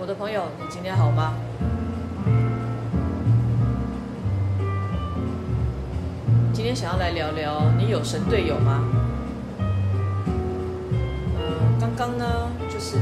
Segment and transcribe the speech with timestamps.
[0.00, 1.34] 我的朋友，你今天好吗？
[6.52, 8.84] 今天想要来聊聊，你有神队友吗？
[9.58, 9.66] 嗯、
[11.36, 11.44] 呃，
[11.80, 12.24] 刚刚呢，
[12.70, 12.96] 就是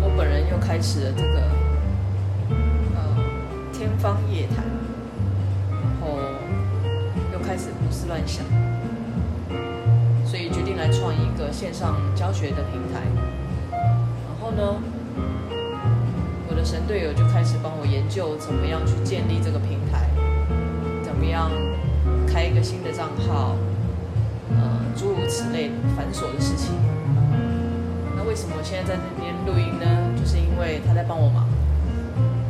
[0.00, 1.40] 我本人又开始了这个
[2.94, 3.00] 呃
[3.72, 4.64] 天方夜谭，
[5.72, 6.18] 然后
[7.32, 8.44] 又开始胡思乱想，
[10.24, 13.02] 所以决定来创一个线上教学的平台。
[16.64, 20.08] 神队友就开始帮我研究怎么样去建立这个平台，
[21.02, 21.50] 怎么样
[22.26, 23.56] 开一个新的账号，
[24.50, 26.74] 呃，诸如此类繁琐的事情。
[28.16, 29.86] 那为什么我现在在这边录音呢？
[30.16, 31.48] 就是因为他在帮我忙，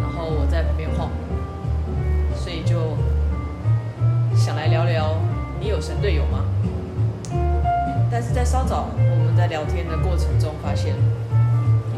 [0.00, 1.10] 然后我在旁边晃，
[2.34, 2.96] 所以就
[4.36, 5.16] 想来聊聊，
[5.60, 6.44] 你有神队友吗？
[8.10, 10.94] 但是在稍早我们在聊天的过程中发现。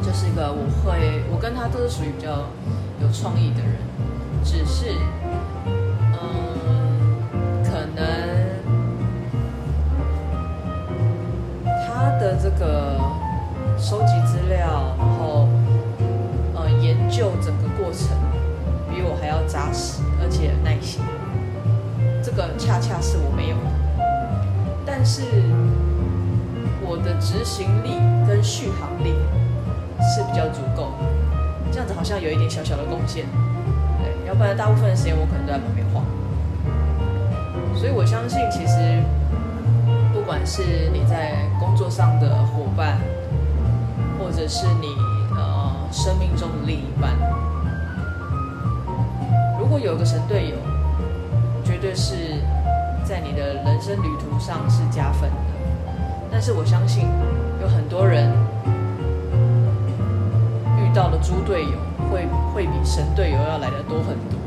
[0.04, 2.48] 就是一个我会，我跟他都是属于比较
[3.00, 3.76] 有创意的人，
[4.44, 4.96] 只是，
[6.12, 6.18] 嗯，
[7.64, 8.04] 可能
[11.86, 13.00] 他的这个
[13.78, 15.48] 收集资料，然后
[16.54, 18.08] 呃研究整个过程
[18.90, 21.00] 比我还要扎实，而且耐心。
[22.22, 23.62] 这个恰恰是我没有的，
[24.84, 25.22] 但是
[26.82, 29.14] 我的执行力跟续航力。
[30.02, 30.92] 是比较足够，
[31.70, 33.24] 这样子好像有一点小小的贡献，
[33.98, 36.04] 对，要不然大部分的时间我可能都在旁边晃。
[37.74, 39.02] 所以我相信，其实
[40.12, 42.98] 不管是你在工作上的伙伴，
[44.18, 44.88] 或者是你
[45.34, 47.16] 呃生命中的另一半，
[49.58, 50.56] 如果有个神队友，
[51.64, 52.14] 绝对是
[53.04, 55.36] 在你的人生旅途上是加分的。
[56.30, 57.06] 但是我相信
[57.60, 58.30] 有很多人。
[60.92, 61.70] 遇到的猪队友
[62.10, 64.38] 会会比神队友要来的多很多，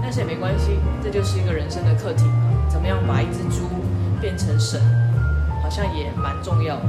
[0.00, 2.46] 但是也没关系，这就是一个人生的课题嘛。
[2.68, 3.66] 怎么样把一只猪
[4.20, 4.80] 变成神，
[5.60, 6.82] 好像也蛮重要的。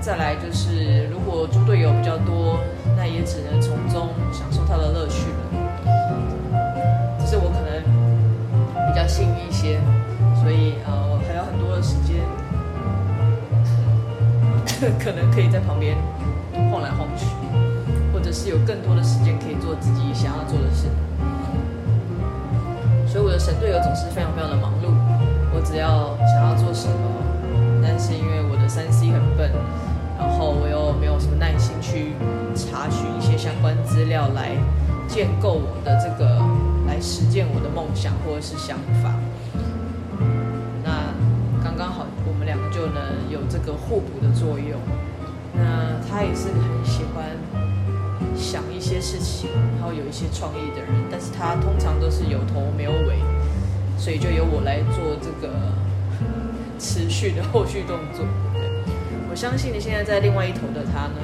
[0.00, 2.60] 再来就是，如果猪队友比较多，
[2.96, 4.64] 那也只能从中享受
[15.02, 15.96] 可能可以在旁边。
[16.72, 17.26] 晃来晃去，
[18.12, 20.88] 或者是有更多的时间可以做自己想要做的事，
[23.06, 24.88] 所以我的神队友总是非常非常的忙碌。
[25.54, 26.96] 我只要想要做什么，
[27.82, 29.52] 但是因为我的三 C 很笨，
[30.18, 32.12] 然后我又没有什么耐心去
[32.54, 34.56] 查询一些相关资料来
[35.06, 36.40] 建构我的这个，
[36.86, 39.12] 来实践我的梦想或者是想法。
[40.82, 41.12] 那
[41.62, 42.06] 刚刚好，
[42.46, 44.80] 两个就能有这个互补的作用。
[45.52, 47.36] 那他也是很喜欢
[48.36, 53.18] 想一些事情，然后有一些创意的人，但是他通常都是有头没有尾，
[53.98, 55.54] 所以就由我来做这个
[56.78, 58.24] 持续的后续动作。
[59.30, 61.20] 我相信你现在在另外一头的他呢，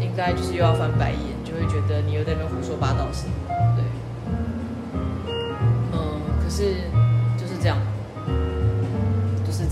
[0.00, 3.32] 应该就是又要翻白眼，就会觉得你又在那胡说八道什么。
[3.76, 3.84] 对，
[5.92, 6.74] 嗯，可是。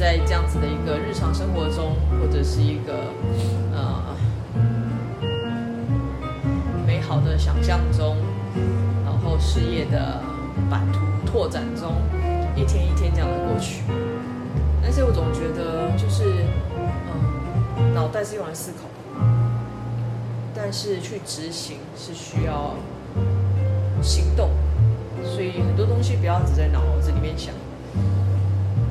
[0.01, 2.95] 在这样子的一个日常生活中，或者是一个
[3.71, 4.17] 呃
[6.87, 8.17] 美好的想象中，
[9.05, 10.23] 然后事业的
[10.71, 11.97] 版图拓展中，
[12.57, 13.83] 一天一天这样的过去。
[14.83, 16.47] 但是我总觉得，就是
[17.77, 18.89] 嗯、脑袋是用来思考，
[20.55, 22.75] 但是去执行是需要
[24.01, 24.49] 行动，
[25.23, 27.53] 所以很多东西不要只在脑子里面想。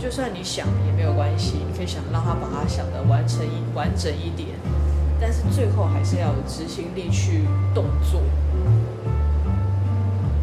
[0.09, 4.49] 就算你想也没有关系，你可以想让他把它想的完成一完整一点，
[5.21, 7.43] 但是最后还是要有执行力去
[7.75, 8.19] 动作，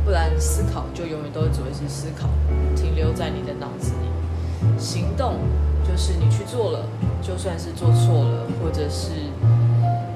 [0.05, 2.29] 不然思考就永远都只会是思考，
[2.77, 4.79] 停留在你的脑子里。
[4.79, 5.41] 行动
[5.83, 6.87] 就是你去做了，
[7.21, 9.11] 就算是做错了，或者是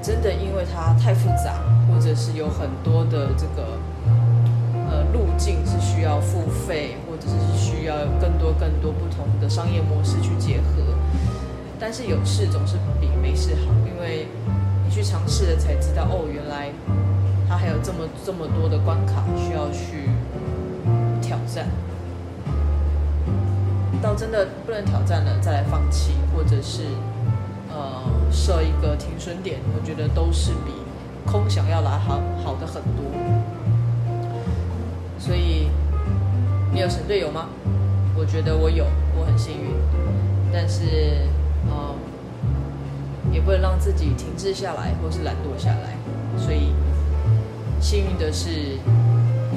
[0.01, 1.59] 真的因为它太复杂，
[1.91, 3.77] 或者是有很多的这个
[4.91, 6.97] 呃路径是需要付费。
[7.07, 10.81] 或者是需要更多更多不同的商业模式去结合，
[11.77, 14.27] 但是有事总是比没事好，因为
[14.85, 16.71] 你去尝试了才知道，哦，原来
[17.47, 20.09] 它还有这么这么多的关卡需要去
[21.21, 21.67] 挑战，
[24.01, 26.85] 到真的不能挑战了再来放弃，或者是
[27.69, 28.01] 呃
[28.31, 30.71] 设一个停损点，我觉得都是比
[31.29, 33.03] 空想要来好好的很多，
[35.21, 35.69] 所以。
[36.73, 37.49] 你有神队友吗？
[38.15, 39.71] 我觉得我有，我很幸运，
[40.53, 41.27] 但是，
[41.69, 41.93] 呃，
[43.29, 45.97] 也也不能让自己停滞下来，或是懒惰下来。
[46.37, 46.75] 所以
[47.81, 48.77] 幸运的是，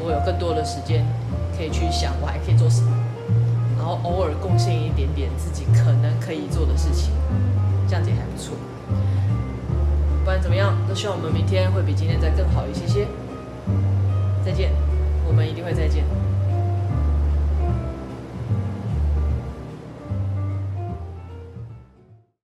[0.02, 1.04] 我有更多的时间
[1.54, 2.90] 可以去想我还可以做什么，
[3.76, 7.12] 然后偶尔贡献一点点自己可能可以做的事情，
[7.86, 8.56] 这样子也还不错。
[10.20, 13.06] 不管怎么样，都希望我们明天会比今天再更好一些些。
[14.42, 14.72] 再见，
[15.26, 16.04] 我们一定会再见。